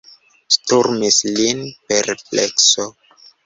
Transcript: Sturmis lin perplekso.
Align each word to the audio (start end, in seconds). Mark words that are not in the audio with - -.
Sturmis 0.55 1.19
lin 1.37 1.63
perplekso. 1.93 2.91